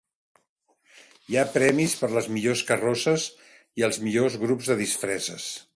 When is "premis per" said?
1.57-2.09